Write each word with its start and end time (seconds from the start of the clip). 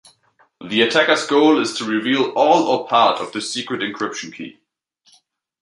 The 0.65 0.81
attacker's 0.81 1.27
goal 1.27 1.59
is 1.61 1.77
to 1.77 1.85
reveal 1.85 2.31
all 2.31 2.63
or 2.63 2.87
part 2.87 3.19
of 3.21 3.33
the 3.33 3.39
secret 3.39 3.81
encryption 3.81 4.33
key. 4.33 4.59